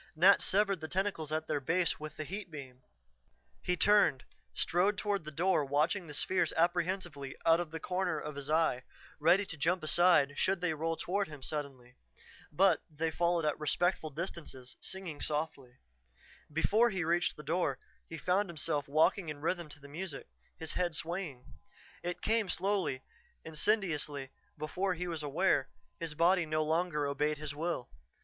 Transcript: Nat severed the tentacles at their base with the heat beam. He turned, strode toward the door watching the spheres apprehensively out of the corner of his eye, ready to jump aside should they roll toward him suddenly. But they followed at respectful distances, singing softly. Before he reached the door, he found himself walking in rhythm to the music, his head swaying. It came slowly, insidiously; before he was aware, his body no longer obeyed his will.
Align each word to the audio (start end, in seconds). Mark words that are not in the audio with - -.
Nat 0.15 0.41
severed 0.41 0.79
the 0.79 0.87
tentacles 0.87 1.31
at 1.31 1.45
their 1.45 1.59
base 1.59 1.99
with 1.99 2.17
the 2.17 2.23
heat 2.23 2.49
beam. 2.49 2.81
He 3.61 3.77
turned, 3.77 4.23
strode 4.55 4.97
toward 4.97 5.25
the 5.25 5.29
door 5.31 5.63
watching 5.63 6.07
the 6.07 6.15
spheres 6.15 6.51
apprehensively 6.57 7.35
out 7.45 7.59
of 7.59 7.69
the 7.69 7.79
corner 7.79 8.17
of 8.17 8.33
his 8.35 8.49
eye, 8.49 8.81
ready 9.19 9.45
to 9.45 9.57
jump 9.57 9.83
aside 9.83 10.39
should 10.39 10.59
they 10.59 10.73
roll 10.73 10.97
toward 10.97 11.27
him 11.27 11.43
suddenly. 11.43 11.97
But 12.51 12.81
they 12.89 13.11
followed 13.11 13.45
at 13.45 13.59
respectful 13.59 14.09
distances, 14.09 14.75
singing 14.79 15.21
softly. 15.21 15.75
Before 16.51 16.89
he 16.89 17.03
reached 17.03 17.37
the 17.37 17.43
door, 17.43 17.77
he 18.09 18.17
found 18.17 18.49
himself 18.49 18.87
walking 18.87 19.29
in 19.29 19.39
rhythm 19.39 19.69
to 19.69 19.79
the 19.79 19.87
music, 19.87 20.25
his 20.57 20.71
head 20.73 20.95
swaying. 20.95 21.45
It 22.01 22.23
came 22.23 22.49
slowly, 22.49 23.03
insidiously; 23.45 24.31
before 24.57 24.95
he 24.95 25.05
was 25.07 25.21
aware, 25.21 25.69
his 25.99 26.15
body 26.15 26.47
no 26.47 26.63
longer 26.63 27.05
obeyed 27.05 27.37
his 27.37 27.53
will. 27.53 27.91